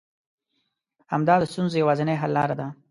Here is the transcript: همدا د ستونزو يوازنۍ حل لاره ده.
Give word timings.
همدا 1.11 1.35
د 1.39 1.43
ستونزو 1.51 1.75
يوازنۍ 1.83 2.15
حل 2.21 2.31
لاره 2.37 2.55
ده. 2.59 2.67